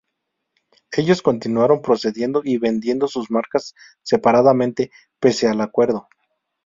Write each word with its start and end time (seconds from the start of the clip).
Ellos 0.93 1.21
continuaron 1.21 1.83
produciendo 1.83 2.41
y 2.43 2.57
vendiendo 2.57 3.07
sus 3.07 3.29
marcas 3.29 3.75
separadamente, 4.01 4.89
pese 5.19 5.47
al 5.47 5.61
acuerdo. 5.61 6.07